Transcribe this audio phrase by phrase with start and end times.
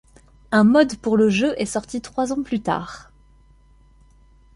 [0.51, 3.11] Un mod pour le jeu est sorti trois ans plus tard.